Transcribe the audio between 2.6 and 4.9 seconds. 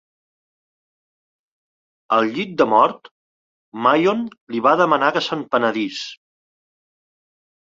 de mort, Mayon li va